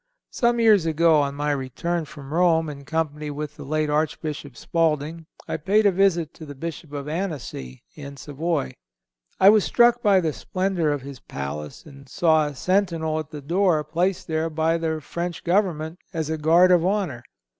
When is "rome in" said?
2.33-2.85